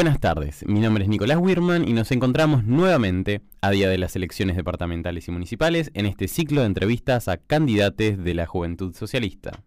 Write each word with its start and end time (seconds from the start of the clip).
Buenas 0.00 0.18
tardes, 0.18 0.64
mi 0.66 0.80
nombre 0.80 1.04
es 1.04 1.10
Nicolás 1.10 1.36
Wirman 1.38 1.86
y 1.86 1.92
nos 1.92 2.10
encontramos 2.10 2.64
nuevamente 2.64 3.42
a 3.60 3.70
día 3.70 3.86
de 3.90 3.98
las 3.98 4.16
elecciones 4.16 4.56
departamentales 4.56 5.28
y 5.28 5.30
municipales 5.30 5.90
en 5.92 6.06
este 6.06 6.26
ciclo 6.26 6.62
de 6.62 6.68
entrevistas 6.68 7.28
a 7.28 7.36
candidatos 7.36 8.16
de 8.16 8.32
la 8.32 8.46
Juventud 8.46 8.96
Socialista. 8.96 9.62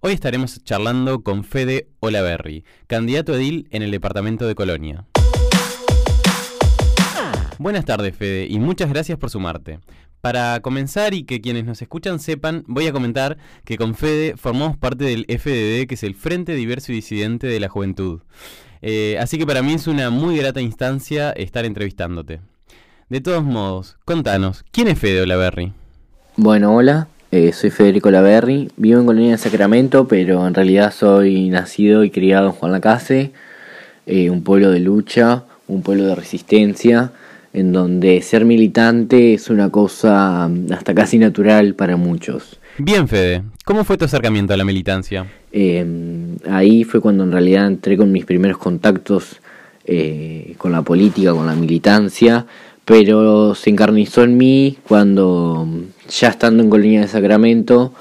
Hoy 0.00 0.12
estaremos 0.12 0.62
charlando 0.62 1.22
con 1.22 1.42
Fede 1.42 1.88
Olaverri, 2.00 2.66
candidato 2.86 3.34
edil 3.34 3.66
en 3.70 3.82
el 3.82 3.90
departamento 3.90 4.46
de 4.46 4.54
Colonia. 4.54 5.06
Buenas 7.58 7.86
tardes, 7.86 8.14
Fede, 8.14 8.46
y 8.46 8.58
muchas 8.58 8.90
gracias 8.90 9.16
por 9.16 9.30
sumarte. 9.30 9.80
Para 10.20 10.60
comenzar 10.60 11.14
y 11.14 11.22
que 11.22 11.40
quienes 11.40 11.64
nos 11.64 11.80
escuchan 11.80 12.18
sepan, 12.18 12.62
voy 12.66 12.88
a 12.88 12.92
comentar 12.92 13.38
que 13.64 13.78
con 13.78 13.94
Fede 13.94 14.36
formamos 14.36 14.76
parte 14.76 15.04
del 15.04 15.24
FDD, 15.24 15.86
que 15.88 15.94
es 15.94 16.02
el 16.02 16.14
Frente 16.14 16.54
Diverso 16.56 16.92
y 16.92 16.96
Disidente 16.96 17.46
de 17.46 17.58
la 17.58 17.70
Juventud. 17.70 18.20
Eh, 18.82 19.16
así 19.20 19.38
que 19.38 19.46
para 19.46 19.62
mí 19.62 19.74
es 19.74 19.86
una 19.86 20.10
muy 20.10 20.36
grata 20.36 20.60
instancia 20.60 21.32
estar 21.32 21.64
entrevistándote. 21.64 22.40
De 23.08 23.20
todos 23.20 23.42
modos, 23.42 23.96
contanos, 24.04 24.64
¿quién 24.70 24.88
es 24.88 24.98
Fede 24.98 25.22
Olaverri? 25.22 25.72
Bueno, 26.36 26.74
hola, 26.74 27.08
eh, 27.30 27.52
soy 27.52 27.70
Federico 27.70 28.08
Olaverri, 28.08 28.70
vivo 28.76 29.00
en 29.00 29.06
Colonia 29.06 29.32
de 29.32 29.38
Sacramento, 29.38 30.06
pero 30.08 30.46
en 30.46 30.54
realidad 30.54 30.92
soy 30.92 31.48
nacido 31.48 32.04
y 32.04 32.10
criado 32.10 32.46
en 32.46 32.52
Juan 32.52 32.72
Lacase, 32.72 33.32
eh, 34.06 34.30
un 34.30 34.42
pueblo 34.42 34.70
de 34.70 34.80
lucha, 34.80 35.44
un 35.66 35.82
pueblo 35.82 36.06
de 36.06 36.14
resistencia, 36.14 37.12
en 37.52 37.72
donde 37.72 38.22
ser 38.22 38.44
militante 38.44 39.34
es 39.34 39.50
una 39.50 39.70
cosa 39.70 40.48
mm, 40.48 40.72
hasta 40.72 40.94
casi 40.94 41.18
natural 41.18 41.74
para 41.74 41.96
muchos. 41.96 42.60
Bien, 42.78 43.08
Fede, 43.08 43.42
¿cómo 43.64 43.84
fue 43.84 43.98
tu 43.98 44.04
acercamiento 44.04 44.54
a 44.54 44.56
la 44.56 44.64
militancia? 44.64 45.26
Eh, 45.52 45.84
ahí 46.48 46.84
fue 46.84 47.00
cuando 47.00 47.24
en 47.24 47.32
realidad 47.32 47.66
entré 47.66 47.96
con 47.96 48.12
mis 48.12 48.24
primeros 48.24 48.58
contactos 48.58 49.40
eh, 49.84 50.54
con 50.58 50.72
la 50.72 50.82
política, 50.82 51.32
con 51.32 51.46
la 51.46 51.54
militancia, 51.54 52.46
pero 52.84 53.54
se 53.54 53.70
encarnizó 53.70 54.24
en 54.24 54.36
mí 54.36 54.78
cuando 54.86 55.66
ya 56.08 56.28
estando 56.28 56.62
en 56.62 56.70
Colonia 56.70 57.00
de 57.02 57.08
Sacramento 57.08 57.92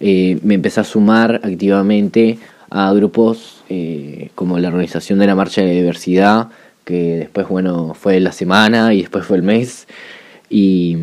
eh, 0.00 0.38
me 0.42 0.54
empecé 0.54 0.80
a 0.80 0.84
sumar 0.84 1.40
activamente 1.42 2.38
a 2.70 2.92
grupos 2.92 3.52
como 4.34 4.58
la 4.58 4.68
organización 4.68 5.18
de 5.18 5.26
la 5.26 5.34
Marcha 5.34 5.60
de 5.60 5.68
la 5.68 5.72
Diversidad, 5.74 6.48
que 6.84 7.16
después 7.16 7.48
bueno 7.48 7.94
fue 7.94 8.20
la 8.20 8.30
semana 8.30 8.94
y 8.94 9.00
después 9.00 9.24
fue 9.24 9.36
el 9.38 9.42
mes, 9.42 9.88
y 10.48 10.96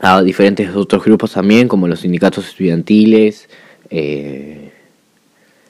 a 0.00 0.22
diferentes 0.22 0.74
otros 0.74 1.04
grupos 1.04 1.32
también, 1.32 1.68
como 1.68 1.86
los 1.86 2.00
sindicatos 2.00 2.48
estudiantiles, 2.48 3.48
eh, 3.90 4.72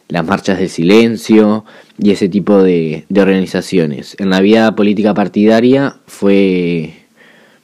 las 0.08 0.24
marchas 0.24 0.58
del 0.58 0.68
silencio 0.68 1.64
y 1.98 2.10
ese 2.10 2.28
tipo 2.28 2.62
de, 2.62 3.04
organizaciones. 3.16 4.16
En 4.18 4.30
la 4.30 4.40
vida 4.40 4.74
política 4.74 5.14
partidaria 5.14 5.96
fue 6.06 6.94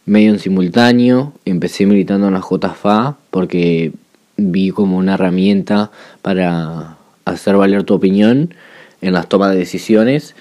medio 0.06 0.30
en 0.30 0.38
simultáneo, 0.38 1.34
empecé 1.44 1.86
militando 1.86 2.28
en 2.28 2.34
la 2.34 2.40
JFA 2.40 3.16
porque 3.30 3.92
vi 4.36 4.70
como 4.70 4.96
una 4.96 5.14
herramienta 5.14 5.90
para 6.22 6.96
hacer 7.24 7.56
valer 7.56 7.84
tu 7.84 7.94
opinión 7.94 8.54
en 9.02 9.12
las 9.12 9.28
tomas 9.28 9.52
de 9.52 9.58
decisiones 9.58 10.34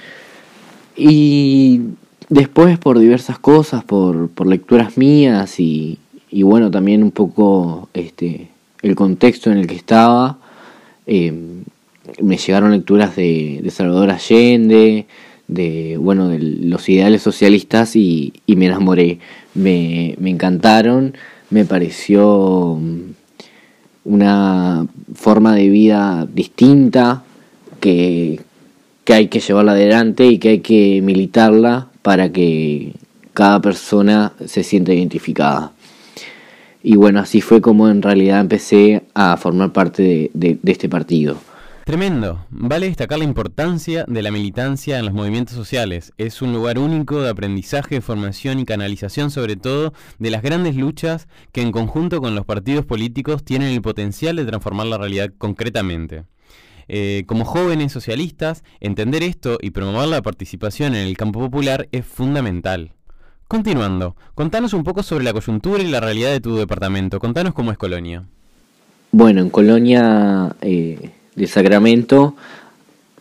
y 0.95 1.81
después 2.29 2.77
por 2.77 2.99
diversas 2.99 3.39
cosas, 3.39 3.83
por, 3.83 4.29
por 4.29 4.47
lecturas 4.47 4.97
mías 4.97 5.59
y, 5.59 5.99
y 6.31 6.43
bueno, 6.43 6.71
también 6.71 7.03
un 7.03 7.11
poco 7.11 7.89
este, 7.93 8.49
el 8.81 8.95
contexto 8.95 9.51
en 9.51 9.57
el 9.57 9.67
que 9.67 9.75
estaba, 9.75 10.37
eh, 11.07 11.33
me 12.21 12.37
llegaron 12.37 12.71
lecturas 12.71 13.15
de, 13.15 13.63
Salvador 13.71 14.11
Allende, 14.11 15.05
de 15.47 15.97
bueno 15.97 16.29
de 16.29 16.39
los 16.39 16.87
ideales 16.89 17.21
socialistas 17.21 17.95
y, 17.95 18.33
me 18.47 18.67
enamoré 18.67 19.19
me, 19.55 20.15
me, 20.19 20.29
encantaron 20.29 21.15
me 21.49 21.65
pareció 21.65 22.77
mm, 22.79 22.99
una 24.05 24.87
forma 25.15 25.55
de 25.55 25.69
vida 25.69 26.27
distinta 26.31 27.23
que, 27.79 28.39
que 29.03 29.13
hay 29.13 29.27
que 29.27 29.39
llevarla 29.39 29.71
adelante 29.71 30.25
y 30.27 30.37
que 30.37 30.49
hay 30.49 30.59
que 30.59 31.01
militarla 31.01 31.87
para 32.01 32.31
que 32.31 32.93
cada 33.33 33.61
persona 33.61 34.33
se 34.45 34.63
sienta 34.63 34.93
identificada 34.93 35.73
y 36.81 36.95
bueno, 36.95 37.19
así 37.19 37.41
fue 37.41 37.61
como 37.61 37.89
en 37.89 38.01
realidad 38.01 38.39
empecé 38.39 39.03
a 39.13 39.35
formar 39.37 39.73
parte 39.73 40.31
de, 40.33 40.59
este 40.65 40.87
partido. 40.87 41.37
Tremendo. 41.89 42.45
Vale 42.51 42.85
destacar 42.85 43.17
la 43.17 43.23
importancia 43.23 44.05
de 44.07 44.21
la 44.21 44.29
militancia 44.29 44.99
en 44.99 45.05
los 45.05 45.13
movimientos 45.15 45.55
sociales. 45.55 46.13
Es 46.19 46.43
un 46.43 46.53
lugar 46.53 46.77
único 46.77 47.19
de 47.19 47.31
aprendizaje, 47.31 47.99
formación 47.99 48.59
y 48.59 48.65
canalización 48.65 49.31
sobre 49.31 49.55
todo 49.55 49.91
de 50.19 50.29
las 50.29 50.43
grandes 50.43 50.75
luchas 50.75 51.27
que 51.51 51.63
en 51.63 51.71
conjunto 51.71 52.21
con 52.21 52.35
los 52.35 52.45
partidos 52.45 52.85
políticos 52.85 53.43
tienen 53.43 53.69
el 53.69 53.81
potencial 53.81 54.35
de 54.35 54.45
transformar 54.45 54.85
la 54.85 54.99
realidad 54.99 55.31
concretamente. 55.35 56.25
Eh, 56.89 57.23
como 57.25 57.43
jóvenes 57.43 57.91
socialistas, 57.91 58.63
entender 58.79 59.23
esto 59.23 59.57
y 59.59 59.71
promover 59.71 60.09
la 60.09 60.21
participación 60.21 60.93
en 60.93 61.07
el 61.07 61.17
campo 61.17 61.39
popular 61.39 61.89
es 61.91 62.05
fundamental. 62.05 62.91
Continuando, 63.47 64.15
contanos 64.35 64.73
un 64.73 64.83
poco 64.83 65.01
sobre 65.01 65.23
la 65.23 65.33
coyuntura 65.33 65.81
y 65.81 65.89
la 65.89 66.01
realidad 66.01 66.29
de 66.29 66.39
tu 66.39 66.55
departamento. 66.55 67.19
Contanos 67.19 67.55
cómo 67.55 67.71
es 67.71 67.79
Colonia. 67.79 68.25
Bueno, 69.11 69.41
en 69.41 69.49
Colonia 69.49 70.55
eh, 70.61 71.13
de 71.35 71.47
Sacramento, 71.47 72.35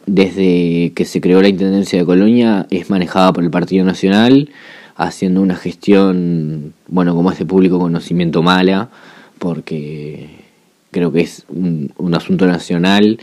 desde 0.06 0.92
que 0.94 1.04
se 1.04 1.20
creó 1.20 1.42
la 1.42 1.48
Intendencia 1.48 1.98
de 1.98 2.04
Colonia, 2.04 2.66
es 2.70 2.90
manejada 2.90 3.32
por 3.32 3.44
el 3.44 3.50
Partido 3.50 3.84
Nacional, 3.84 4.50
haciendo 4.96 5.42
una 5.42 5.56
gestión, 5.56 6.74
bueno, 6.88 7.14
como 7.14 7.30
es 7.30 7.38
de 7.38 7.46
público 7.46 7.78
conocimiento 7.78 8.42
mala, 8.42 8.88
porque 9.38 10.28
creo 10.90 11.12
que 11.12 11.20
es 11.20 11.44
un, 11.48 12.14
asunto 12.14 12.46
nacional. 12.46 13.18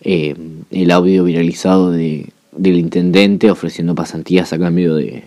Eh, 0.00 0.34
el 0.70 0.90
audio 0.90 1.24
viralizado 1.24 1.90
de, 1.90 2.30
del 2.52 2.78
intendente 2.78 3.50
ofreciendo 3.50 3.94
pasantías 3.94 4.52
a 4.52 4.58
cambio 4.58 4.94
de, 4.94 5.24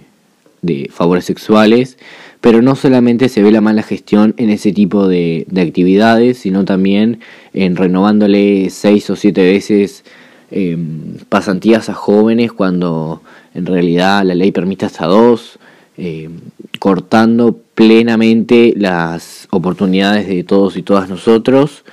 de 0.62 0.90
favores 0.92 1.26
sexuales, 1.26 1.98
pero 2.42 2.64
no 2.64 2.76
solamente 2.76 3.30
se 3.30 3.44
ve 3.44 3.52
la 3.52 3.62
mala 3.62 3.84
gestión 3.84 4.34
en 4.38 4.50
ese 4.50 4.74
tipo 4.74 5.08
de, 5.08 5.46
actividades, 5.56 6.40
sino 6.40 6.66
también 6.66 7.20
en 7.54 7.76
renovándole 7.76 8.70
seis 8.72 9.10
o 9.12 9.16
siete 9.16 9.44
veces 9.44 10.04
em, 10.50 11.18
pasantías 11.30 11.88
a 11.90 11.94
jóvenes 11.94 12.52
cuando 12.52 13.22
en 13.54 13.68
realidad 13.68 14.24
la 14.26 14.34
ley 14.34 14.52
permite 14.52 14.88
hasta 14.88 15.06
dos, 15.06 15.60
em, 15.98 16.40
cortando 16.80 17.60
plenamente 17.76 18.74
las 18.76 19.48
oportunidades 19.52 20.28
de 20.28 20.44
todos 20.44 20.78
y 20.78 20.82
todas 20.82 21.10
nosotros. 21.10 21.84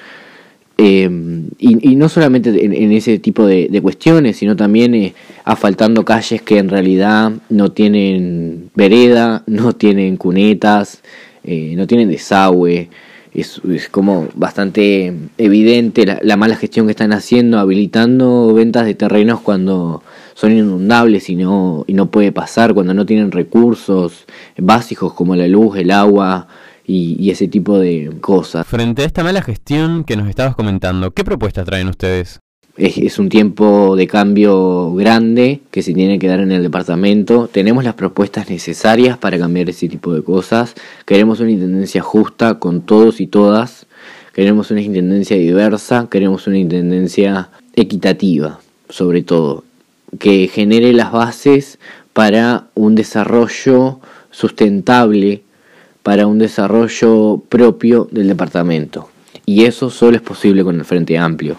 Em, 0.80 1.48
y, 1.58 1.96
no 1.96 2.08
solamente 2.08 2.50
en, 2.64 2.92
ese 2.92 3.18
tipo 3.18 3.44
de, 3.44 3.80
cuestiones, 3.82 4.36
sino 4.36 4.54
también 4.54 4.94
eh, 4.94 5.12
asfaltando 5.44 6.04
calles 6.04 6.40
que 6.40 6.58
en 6.58 6.68
realidad 6.68 7.32
no 7.48 7.72
tienen 7.72 8.70
vereda, 8.76 9.42
no 9.48 9.72
tienen 9.74 10.16
cunetas, 10.16 11.02
eh, 11.42 11.74
no 11.76 11.88
tienen 11.88 12.08
desagüe. 12.08 12.88
Es, 13.34 13.60
como 13.90 14.28
bastante 14.34 15.12
evidente 15.36 16.06
la, 16.22 16.36
mala 16.36 16.56
gestión 16.56 16.86
que 16.86 16.92
están 16.92 17.12
haciendo, 17.12 17.58
habilitando 17.58 18.54
ventas 18.54 18.86
de 18.86 18.94
terrenos 18.94 19.40
cuando 19.40 20.02
son 20.34 20.52
inundables 20.52 21.28
y 21.28 21.36
no, 21.36 21.84
y 21.88 21.92
no 21.92 22.06
puede 22.10 22.30
pasar, 22.32 22.72
cuando 22.72 22.94
no 22.94 23.04
tienen 23.04 23.32
recursos 23.32 24.26
básicos 24.56 25.12
como 25.12 25.34
la 25.36 25.48
luz, 25.48 25.76
el 25.76 25.90
agua, 25.90 26.48
y, 26.88 27.30
ese 27.30 27.46
tipo 27.46 27.78
de 27.78 28.10
cosas. 28.20 28.66
Frente 28.66 29.02
a 29.02 29.04
esta 29.04 29.22
mala 29.22 29.42
gestión 29.42 30.04
que 30.04 30.16
nos 30.16 30.28
estabas 30.28 30.56
comentando, 30.56 31.12
¿qué 31.12 31.22
propuestas 31.22 31.66
traen 31.66 31.88
ustedes? 31.88 32.40
Es, 32.76 33.18
un 33.18 33.28
tiempo 33.28 33.96
de 33.96 34.06
cambio 34.06 34.94
grande 34.94 35.60
que 35.70 35.82
se 35.82 35.92
tiene 35.92 36.18
que 36.18 36.28
dar 36.28 36.40
en 36.40 36.52
el 36.52 36.62
departamento. 36.62 37.48
Tenemos 37.52 37.84
las 37.84 37.94
propuestas 37.94 38.48
necesarias 38.48 39.18
para 39.18 39.36
cambiar 39.36 39.68
ese 39.68 39.88
tipo 39.88 40.14
de 40.14 40.22
cosas. 40.22 40.74
Queremos 41.04 41.40
una 41.40 41.50
intendencia 41.50 42.02
justa 42.02 42.60
con 42.60 42.82
todos 42.82 43.20
y 43.20 43.26
todas. 43.26 43.86
Queremos 44.32 44.70
una 44.70 44.80
intendencia 44.80 45.36
diversa. 45.36 46.06
Queremos 46.08 46.46
una 46.46 46.58
intendencia 46.58 47.50
equitativa, 47.74 48.60
sobre 48.88 49.22
todo. 49.22 49.64
Que 50.20 50.46
genere 50.46 50.92
las 50.92 51.10
bases 51.10 51.80
para 52.12 52.68
un 52.76 52.94
desarrollo 52.94 53.98
sustentable 54.30 55.42
para 56.08 56.26
un 56.26 56.38
desarrollo 56.38 57.42
propio 57.50 58.08
del 58.10 58.28
departamento. 58.28 59.10
Y 59.44 59.66
eso 59.66 59.90
solo 59.90 60.16
es 60.16 60.22
posible 60.22 60.64
con 60.64 60.76
el 60.76 60.86
Frente 60.86 61.18
Amplio. 61.18 61.58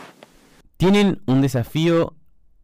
Tienen 0.76 1.20
un 1.28 1.44
desafío 1.44 2.16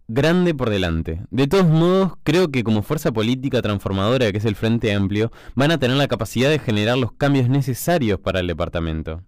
grande 0.08 0.56
por 0.56 0.72
delante. 0.72 1.22
De 1.30 1.46
todos 1.46 1.68
modos, 1.68 2.14
creo 2.24 2.50
que 2.50 2.64
como 2.64 2.82
fuerza 2.82 3.12
política 3.12 3.62
transformadora 3.62 4.32
que 4.32 4.40
es 4.40 4.46
el 4.46 4.56
Frente 4.56 4.96
Amplio, 4.96 5.32
van 5.54 5.70
a 5.70 5.78
tener 5.78 5.96
la 5.96 6.08
capacidad 6.08 6.50
de 6.50 6.58
generar 6.58 6.98
los 6.98 7.12
cambios 7.12 7.50
necesarios 7.50 8.20
para 8.20 8.40
el 8.40 8.48
departamento. 8.48 9.22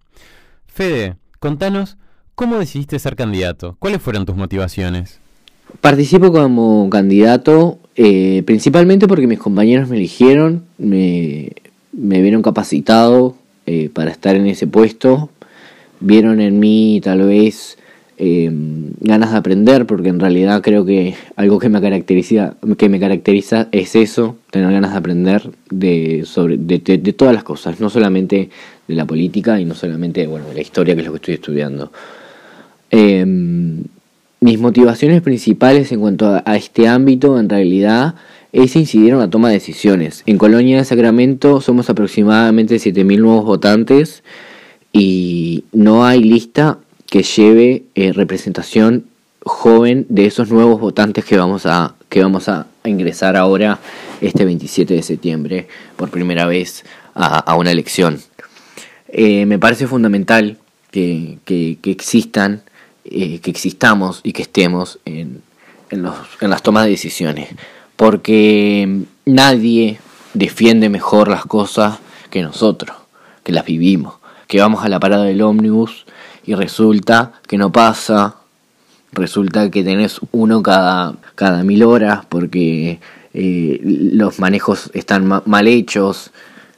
Fede, 0.66 1.14
contanos, 1.38 1.96
¿cómo 2.34 2.58
decidiste 2.58 2.98
ser 2.98 3.14
candidato? 3.14 3.76
¿Cuáles 3.78 4.02
fueron 4.02 4.26
tus 4.26 4.34
motivaciones? 4.34 5.20
Participo 5.80 6.32
como 6.32 6.90
candidato 6.90 7.78
eh, 8.00 8.44
principalmente 8.46 9.08
porque 9.08 9.26
mis 9.26 9.40
compañeros 9.40 9.88
me 9.88 9.96
eligieron, 9.96 10.62
me, 10.78 11.50
me 11.98 12.22
vieron 12.22 12.42
capacitado 12.42 13.34
eh, 13.66 13.90
para 13.92 14.10
estar 14.10 14.36
en 14.36 14.46
ese 14.46 14.66
puesto, 14.66 15.30
vieron 16.00 16.40
en 16.40 16.58
mí 16.58 17.00
tal 17.02 17.22
vez 17.22 17.76
em, 18.16 18.92
ganas 19.00 19.32
de 19.32 19.38
aprender, 19.38 19.86
porque 19.86 20.08
en 20.08 20.20
realidad 20.20 20.62
creo 20.62 20.84
que 20.84 21.14
algo 21.36 21.58
que 21.58 21.68
me 21.68 21.80
caracteriza, 21.80 22.54
que 22.76 22.88
me 22.88 23.00
caracteriza 23.00 23.68
es 23.72 23.96
eso, 23.96 24.36
tener 24.50 24.70
ganas 24.72 24.92
de 24.92 24.98
aprender 24.98 25.50
de, 25.70 26.22
sobre, 26.24 26.56
de, 26.56 26.78
todas 27.12 27.34
las 27.34 27.44
cosas, 27.44 27.80
no 27.80 27.90
solamente 27.90 28.48
de 28.86 28.94
la 28.94 29.04
política 29.04 29.60
y 29.60 29.64
no 29.64 29.74
solamente 29.74 30.26
bueno, 30.26 30.48
de 30.48 30.54
la 30.54 30.60
historia, 30.60 30.94
que 30.94 31.00
es 31.00 31.06
lo 31.06 31.12
que 31.12 31.18
estoy 31.18 31.34
estudiando. 31.34 31.92
Eh, 32.90 33.26
mis 34.40 34.58
motivaciones 34.60 35.20
principales 35.20 35.90
en 35.90 36.00
cuanto 36.00 36.40
a, 36.44 36.56
este 36.56 36.86
ámbito, 36.86 37.40
en 37.40 37.48
realidad, 37.48 38.14
es 38.52 38.76
incidir 38.76 39.10
en 39.10 39.18
la 39.18 39.30
toma 39.30 39.48
de 39.48 39.54
decisiones. 39.54 40.22
En 40.26 40.38
Colonia 40.38 40.78
de 40.78 40.84
Sacramento 40.84 41.60
somos 41.60 41.90
aproximadamente 41.90 42.76
7.000 42.76 43.18
nuevos 43.18 43.44
votantes 43.44 44.22
y 44.92 45.64
no 45.72 46.04
hay 46.04 46.22
lista 46.22 46.78
que 47.06 47.22
lleve 47.22 47.84
eh, 47.94 48.12
representación 48.12 49.04
joven 49.42 50.06
de 50.08 50.26
esos 50.26 50.50
nuevos 50.50 50.80
votantes 50.80 51.24
que 51.24 51.36
vamos 51.36 51.66
a, 51.66 51.94
que 52.08 52.22
vamos 52.22 52.48
a 52.48 52.66
ingresar 52.84 53.36
ahora 53.36 53.78
este 54.20 54.44
27 54.44 54.94
de 54.94 55.02
septiembre 55.02 55.68
por 55.96 56.10
primera 56.10 56.46
vez 56.46 56.84
a, 57.14 57.54
una 57.56 57.72
elección. 57.72 58.20
Eh, 59.08 59.46
me 59.46 59.58
parece 59.58 59.86
fundamental 59.86 60.58
que, 60.90 61.38
que, 61.44 61.78
que 61.80 61.90
existan 61.90 62.62
eh, 63.10 63.38
que 63.40 63.50
existamos 63.50 64.20
y 64.22 64.34
que 64.34 64.42
estemos 64.42 64.98
en, 65.06 65.40
en, 65.88 66.02
los, 66.02 66.14
en 66.42 66.50
las 66.50 66.62
tomas 66.62 66.84
de 66.84 66.90
decisiones. 66.90 67.48
Porque 67.98 69.02
nadie 69.26 69.98
defiende 70.32 70.88
mejor 70.88 71.26
las 71.26 71.44
cosas 71.44 71.98
que 72.30 72.42
nosotros, 72.42 72.96
que 73.42 73.50
las 73.50 73.64
vivimos. 73.64 74.14
Que 74.46 74.60
vamos 74.60 74.84
a 74.84 74.88
la 74.88 75.00
parada 75.00 75.24
del 75.24 75.42
ómnibus 75.42 76.06
y 76.46 76.54
resulta 76.54 77.32
que 77.48 77.58
no 77.58 77.72
pasa, 77.72 78.36
resulta 79.10 79.68
que 79.68 79.82
tenés 79.82 80.20
uno 80.30 80.62
cada, 80.62 81.16
cada 81.34 81.64
mil 81.64 81.82
horas 81.82 82.24
porque 82.28 83.00
eh, 83.34 83.80
los 83.82 84.38
manejos 84.38 84.92
están 84.94 85.26
mal 85.26 85.66
hechos. 85.66 86.30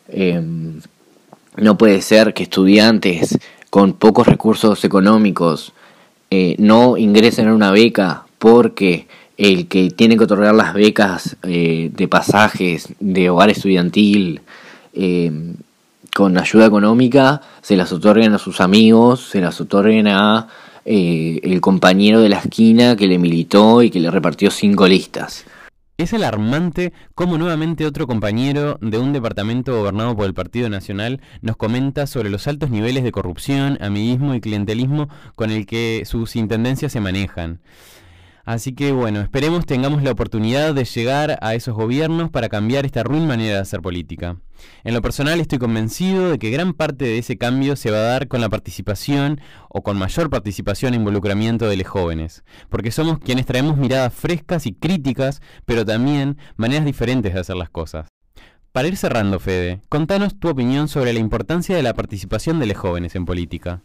Em, 0.08 0.80
no 1.58 1.76
puede 1.76 2.00
ser 2.00 2.32
que 2.32 2.44
estudiantes 2.44 3.38
con 3.68 3.92
pocos 3.92 4.26
recursos 4.26 4.84
económicos 4.84 5.74
eh, 6.30 6.56
no 6.58 6.96
ingresen 6.96 7.48
a 7.48 7.54
una 7.54 7.72
beca 7.72 8.24
porque 8.38 9.06
el 9.40 9.68
que 9.68 9.90
tiene 9.90 10.16
que 10.16 10.24
otorgar 10.24 10.54
las 10.54 10.74
becas 10.74 11.36
eh, 11.42 11.90
de 11.94 12.08
pasajes 12.08 12.88
de 13.00 13.30
hogar 13.30 13.50
estudiantil 13.50 14.42
eh, 14.92 15.54
con 16.14 16.36
ayuda 16.36 16.66
económica 16.66 17.40
se 17.62 17.76
las 17.76 17.92
otorguen 17.92 18.34
a 18.34 18.38
sus 18.38 18.60
amigos, 18.60 19.28
se 19.30 19.40
las 19.40 19.60
otorguen 19.60 20.08
a 20.08 20.48
el 20.84 21.60
compañero 21.60 22.20
de 22.20 22.30
la 22.30 22.38
esquina 22.38 22.96
que 22.96 23.06
le 23.06 23.18
militó 23.18 23.82
y 23.82 23.90
que 23.90 24.00
le 24.00 24.10
repartió 24.10 24.50
cinco 24.50 24.88
listas. 24.88 25.44
Es 26.00 26.14
alarmante 26.14 26.94
cómo 27.14 27.36
nuevamente 27.36 27.84
otro 27.84 28.06
compañero 28.06 28.78
de 28.80 28.98
un 28.98 29.12
departamento 29.12 29.76
gobernado 29.76 30.16
por 30.16 30.24
el 30.24 30.32
Partido 30.32 30.70
Nacional 30.70 31.20
nos 31.42 31.58
comenta 31.58 32.06
sobre 32.06 32.30
los 32.30 32.48
altos 32.48 32.70
niveles 32.70 33.04
de 33.04 33.12
corrupción, 33.12 33.76
amiguismo 33.82 34.34
y 34.34 34.40
clientelismo 34.40 35.10
con 35.34 35.50
el 35.50 35.66
que 35.66 36.04
sus 36.06 36.36
intendencias 36.36 36.92
se 36.92 37.00
manejan. 37.00 37.60
Así 38.44 38.72
que 38.72 38.92
bueno, 38.92 39.20
esperemos 39.20 39.66
tengamos 39.66 40.02
la 40.02 40.10
oportunidad 40.10 40.74
de 40.74 40.84
llegar 40.84 41.38
a 41.42 41.54
esos 41.54 41.74
gobiernos 41.74 42.30
para 42.30 42.48
cambiar 42.48 42.86
esta 42.86 43.02
ruin 43.02 43.26
manera 43.26 43.54
de 43.54 43.60
hacer 43.60 43.80
política. 43.80 44.36
En 44.84 44.94
lo 44.94 45.02
personal 45.02 45.40
estoy 45.40 45.58
convencido 45.58 46.30
de 46.30 46.38
que 46.38 46.50
gran 46.50 46.74
parte 46.74 47.04
de 47.04 47.18
ese 47.18 47.38
cambio 47.38 47.76
se 47.76 47.90
va 47.90 47.98
a 47.98 48.02
dar 48.02 48.28
con 48.28 48.40
la 48.40 48.48
participación 48.48 49.40
o 49.68 49.82
con 49.82 49.98
mayor 49.98 50.30
participación 50.30 50.94
e 50.94 50.96
involucramiento 50.96 51.68
de 51.68 51.76
los 51.76 51.86
jóvenes, 51.86 52.44
porque 52.68 52.90
somos 52.90 53.18
quienes 53.18 53.46
traemos 53.46 53.76
miradas 53.76 54.12
frescas 54.12 54.66
y 54.66 54.72
críticas, 54.72 55.40
pero 55.64 55.84
también 55.84 56.36
maneras 56.56 56.84
diferentes 56.84 57.34
de 57.34 57.40
hacer 57.40 57.56
las 57.56 57.70
cosas. 57.70 58.08
Para 58.72 58.88
ir 58.88 58.96
cerrando, 58.96 59.40
Fede, 59.40 59.80
contanos 59.88 60.38
tu 60.38 60.48
opinión 60.48 60.86
sobre 60.86 61.12
la 61.12 61.18
importancia 61.18 61.74
de 61.74 61.82
la 61.82 61.94
participación 61.94 62.60
de 62.60 62.66
los 62.66 62.76
jóvenes 62.76 63.16
en 63.16 63.24
política. 63.24 63.82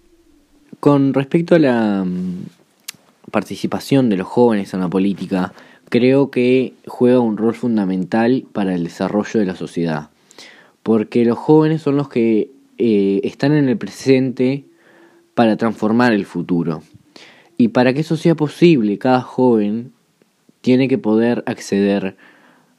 Con 0.79 1.13
respecto 1.13 1.55
a 1.55 1.59
la 1.59 2.05
participación 3.31 4.09
de 4.09 4.17
los 4.17 4.27
jóvenes 4.27 4.73
en 4.73 4.79
la 4.81 4.89
política, 4.89 5.53
creo 5.89 6.31
que 6.31 6.73
juega 6.87 7.19
un 7.19 7.37
rol 7.37 7.55
fundamental 7.55 8.45
para 8.51 8.75
el 8.75 8.83
desarrollo 8.83 9.39
de 9.39 9.45
la 9.45 9.55
sociedad 9.55 10.09
porque 10.85 11.25
los 11.25 11.39
jóvenes 11.39 11.81
son 11.81 11.97
los 11.97 12.09
que 12.09 12.51
eh, 12.77 13.19
están 13.23 13.53
en 13.53 13.67
el 13.67 13.75
presente 13.75 14.65
para 15.33 15.57
transformar 15.57 16.13
el 16.13 16.27
futuro. 16.27 16.83
Y 17.57 17.69
para 17.69 17.91
que 17.95 18.01
eso 18.01 18.17
sea 18.17 18.35
posible, 18.35 18.99
cada 18.99 19.21
joven 19.21 19.93
tiene 20.61 20.87
que 20.87 20.99
poder 20.99 21.43
acceder 21.47 22.17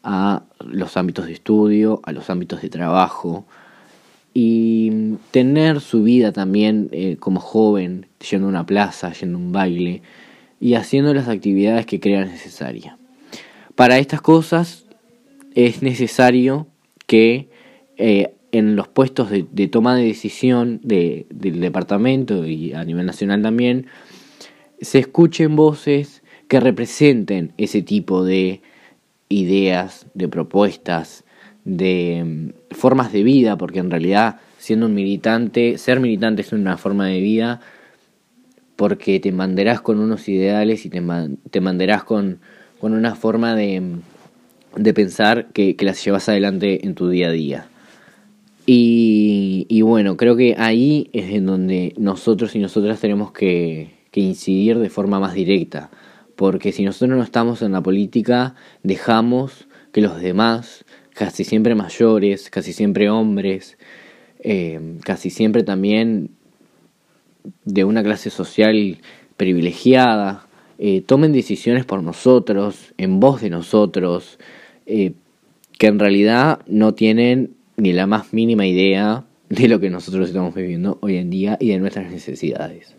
a 0.04 0.44
los 0.60 0.96
ámbitos 0.96 1.26
de 1.26 1.32
estudio, 1.32 2.00
a 2.04 2.12
los 2.12 2.30
ámbitos 2.30 2.62
de 2.62 2.68
trabajo 2.68 3.44
y 4.32 5.16
tener 5.32 5.80
su 5.80 6.04
vida 6.04 6.30
también 6.30 6.88
eh, 6.92 7.16
como 7.18 7.40
joven, 7.40 8.06
yendo 8.30 8.46
a 8.46 8.50
una 8.50 8.66
plaza, 8.66 9.12
yendo 9.14 9.36
a 9.36 9.40
un 9.40 9.50
baile 9.50 10.02
y 10.60 10.74
haciendo 10.74 11.12
las 11.14 11.28
actividades 11.28 11.86
que 11.86 12.00
crean 12.00 12.28
necesarias. 12.28 12.96
Para 13.74 13.98
estas 13.98 14.20
cosas 14.20 14.86
es 15.54 15.82
necesario 15.82 16.66
que 17.06 17.48
eh, 17.96 18.34
en 18.52 18.76
los 18.76 18.88
puestos 18.88 19.30
de, 19.30 19.68
toma 19.68 19.96
de 19.96 20.04
decisión 20.04 20.80
del 20.82 21.26
departamento 21.60 22.46
y 22.46 22.72
a 22.72 22.84
nivel 22.84 23.06
nacional 23.06 23.42
también, 23.42 23.86
se 24.80 24.98
escuchen 24.98 25.56
voces 25.56 26.22
que 26.48 26.60
representen 26.60 27.52
ese 27.58 27.82
tipo 27.82 28.24
de 28.24 28.62
ideas, 29.28 30.06
de 30.14 30.28
propuestas, 30.28 31.24
de 31.64 32.22
mm, 32.24 32.74
formas 32.74 33.12
de 33.12 33.22
vida, 33.22 33.58
porque 33.58 33.80
en 33.80 33.90
realidad 33.90 34.40
siendo 34.58 34.86
un 34.86 34.94
militante, 34.94 35.78
ser 35.78 36.00
militante 36.00 36.42
es 36.42 36.52
una 36.52 36.76
forma 36.76 37.06
de 37.06 37.20
vida 37.20 37.60
porque 38.76 39.18
te 39.20 39.32
mandarás 39.32 39.80
con 39.80 39.98
unos 39.98 40.28
ideales 40.28 40.86
y 40.86 40.90
te, 40.90 41.02
te 41.50 41.60
mandarás 41.60 42.04
con, 42.04 42.38
con 42.78 42.92
una 42.92 43.14
forma 43.14 43.54
de, 43.56 43.96
de 44.76 44.94
pensar 44.94 45.48
que, 45.52 45.76
que 45.76 45.84
las 45.84 46.04
llevas 46.04 46.28
adelante 46.28 46.86
en 46.86 46.94
tu 46.94 47.08
día 47.08 47.28
a 47.28 47.32
día. 47.32 47.68
Y, 48.68 49.80
bueno, 49.82 50.16
creo 50.16 50.36
que 50.36 50.56
ahí 50.58 51.08
es 51.12 51.32
en 51.32 51.46
donde 51.46 51.94
nosotros 51.96 52.56
y 52.56 52.58
nosotras 52.58 53.00
tenemos 53.00 53.30
que, 53.30 53.92
que 54.10 54.20
incidir 54.20 54.78
de 54.78 54.90
forma 54.90 55.20
más 55.20 55.34
directa. 55.34 55.90
Porque 56.34 56.72
si 56.72 56.84
nosotros 56.84 57.16
no 57.16 57.22
estamos 57.22 57.62
en 57.62 57.72
la 57.72 57.80
política, 57.80 58.56
dejamos 58.82 59.68
que 59.92 60.00
los 60.00 60.20
demás, 60.20 60.84
casi 61.14 61.44
siempre 61.44 61.76
mayores, 61.76 62.50
casi 62.50 62.72
siempre 62.72 63.08
hombres, 63.08 63.78
eh, 64.40 64.98
casi 65.04 65.30
siempre 65.30 65.62
también 65.62 66.30
de 67.64 67.84
una 67.84 68.02
clase 68.02 68.30
social 68.30 68.98
privilegiada, 69.36 70.46
eh, 70.78 71.02
tomen 71.02 71.32
decisiones 71.32 71.84
por 71.84 72.02
nosotros, 72.02 72.94
en 72.98 73.20
voz 73.20 73.40
de 73.40 73.50
nosotros, 73.50 74.38
eh, 74.86 75.12
que 75.78 75.86
en 75.86 75.98
realidad 75.98 76.60
no 76.66 76.94
tienen 76.94 77.54
ni 77.76 77.92
la 77.92 78.06
más 78.06 78.32
mínima 78.32 78.66
idea 78.66 79.24
de 79.48 79.68
lo 79.68 79.80
que 79.80 79.90
nosotros 79.90 80.28
estamos 80.28 80.54
viviendo 80.54 80.98
hoy 81.00 81.16
en 81.16 81.30
día 81.30 81.56
y 81.60 81.68
de 81.68 81.78
nuestras 81.78 82.10
necesidades. 82.10 82.96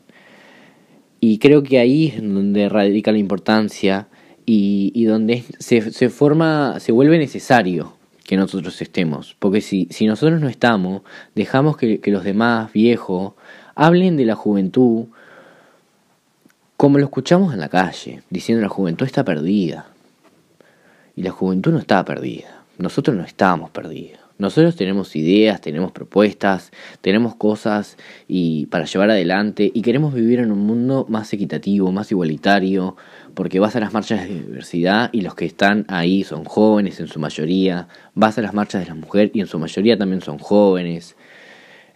Y 1.20 1.40
creo 1.40 1.64
que 1.64 1.80
ahí 1.80 2.08
es 2.08 2.22
donde 2.22 2.70
radica 2.70 3.12
la 3.12 3.18
importancia 3.18 4.08
y, 4.46 5.04
donde 5.06 5.44
se, 5.60 5.82
forma, 6.10 6.80
se 6.80 6.92
vuelve 6.92 7.18
necesario 7.18 7.94
que 8.24 8.38
nosotros 8.38 8.82
estemos. 8.82 9.36
Porque 9.40 9.62
si, 9.62 9.88
si 9.90 10.06
nosotros 10.06 10.40
no 10.40 10.48
estamos, 10.48 11.02
dejamos 11.36 11.76
que, 11.76 12.00
que 12.00 12.12
los 12.12 12.24
demás 12.24 12.72
viejos 12.72 13.34
hablen 13.78 14.18
de 14.18 14.26
la 14.26 14.36
juventud 14.36 15.06
como 16.76 16.98
lo 16.98 17.06
escuchamos 17.06 17.54
en 17.54 17.60
la 17.60 17.70
calle, 17.70 18.22
diciendo 18.30 18.62
la 18.62 18.70
juventud 18.70 19.06
está 19.06 19.24
perdida. 19.24 19.88
Y 21.16 21.24
la 21.24 21.32
juventud 21.32 21.72
no 21.72 21.80
está 21.80 22.04
perdida. 22.06 22.64
Nosotros 22.78 23.16
no 23.16 23.24
estamos 23.24 23.72
perdidos. 23.72 24.20
Nosotros 24.38 24.76
tenemos 24.76 25.16
ideas, 25.16 25.62
tenemos 25.62 25.92
propuestas, 25.92 26.72
tenemos 27.02 27.36
cosas 27.36 27.98
y 28.28 28.68
para 28.68 28.86
llevar 28.86 29.10
adelante 29.10 29.72
y 29.74 29.82
queremos 29.82 30.14
vivir 30.14 30.40
en 30.40 30.52
un 30.52 30.60
mundo 30.60 31.08
más 31.10 31.34
equitativo, 31.34 31.92
más 31.92 32.12
igualitario, 32.12 32.96
porque 33.34 33.60
vas 33.60 33.76
a 33.76 33.80
las 33.80 33.94
marchas 33.94 34.28
de 34.28 34.36
diversidad 34.36 35.10
y 35.12 35.22
los 35.22 35.34
que 35.34 35.46
están 35.46 35.86
ahí 35.88 36.24
son 36.24 36.46
jóvenes 36.46 37.00
en 37.00 37.08
su 37.08 37.20
mayoría, 37.20 37.88
vas 38.14 38.38
a 38.38 38.44
las 38.44 38.54
marchas 38.54 38.82
de 38.82 38.88
la 38.88 38.96
mujer 38.96 39.32
y 39.34 39.42
en 39.42 39.48
su 39.48 39.58
mayoría 39.58 39.98
también 39.98 40.22
son 40.22 40.38
jóvenes. 40.38 41.16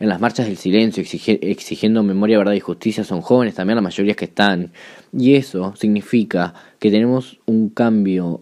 En 0.02 0.10
las 0.10 0.20
marchas 0.20 0.48
del 0.48 0.58
silencio 0.58 1.04
exigiendo 1.04 2.02
memoria, 2.02 2.40
verdad 2.40 2.54
y 2.54 2.60
justicia 2.60 3.04
son 3.04 3.22
jóvenes 3.22 3.54
también 3.54 3.76
la 3.76 3.84
mayoría 3.84 4.16
que 4.16 4.26
están. 4.26 4.72
Y 5.16 5.36
eso 5.36 5.76
significa 5.76 6.56
que 6.80 6.90
tenemos 6.90 7.40
un 7.46 7.70
cambio 7.70 8.42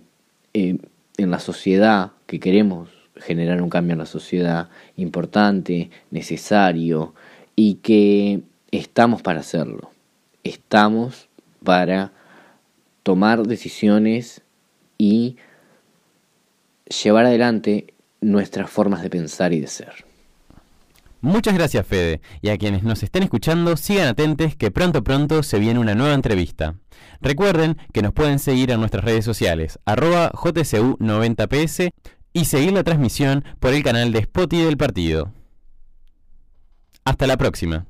eh, 0.53 0.77
en 1.17 1.31
la 1.31 1.39
sociedad, 1.39 2.13
que 2.27 2.39
queremos 2.39 2.89
generar 3.17 3.61
un 3.61 3.69
cambio 3.69 3.91
en 3.91 3.99
la 3.99 4.05
sociedad 4.05 4.69
importante, 4.95 5.89
necesario, 6.11 7.13
y 7.57 7.75
que 7.75 8.39
estamos 8.71 9.21
para 9.21 9.41
hacerlo. 9.41 9.91
Estamos 10.45 11.27
para 11.61 12.13
tomar 13.03 13.45
decisiones 13.45 14.41
y 14.97 15.35
llevar 17.03 17.25
adelante 17.25 17.93
nuestras 18.21 18.69
formas 18.69 19.01
de 19.01 19.09
pensar 19.09 19.51
y 19.51 19.59
de 19.59 19.67
ser. 19.67 20.08
Muchas 21.21 21.53
gracias 21.53 21.85
Fede, 21.85 22.21
y 22.41 22.49
a 22.49 22.57
quienes 22.57 22.83
nos 22.83 23.03
estén 23.03 23.23
escuchando 23.23 23.75
sigan 23.75 24.07
atentos 24.07 24.55
que 24.55 24.71
pronto 24.71 25.03
pronto 25.03 25.43
se 25.43 25.59
viene 25.59 25.79
una 25.79 25.93
nueva 25.93 26.13
entrevista. 26.13 26.75
Recuerden 27.19 27.77
que 27.91 28.01
nos 28.01 28.13
pueden 28.13 28.39
seguir 28.39 28.71
en 28.71 28.79
nuestras 28.79 29.03
redes 29.03 29.25
sociales, 29.25 29.79
arroba 29.83 30.31
JCU90PS 30.31 31.91
y 32.31 32.45
seguir 32.45 32.71
la 32.71 32.83
transmisión 32.83 33.43
por 33.59 33.73
el 33.73 33.83
canal 33.83 34.13
de 34.13 34.19
Spotify 34.19 34.63
del 34.63 34.77
partido. 34.77 35.33
Hasta 37.03 37.27
la 37.27 37.35
próxima. 37.35 37.85